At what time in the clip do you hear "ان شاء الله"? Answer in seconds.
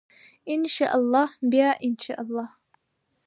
0.51-1.29, 1.85-2.47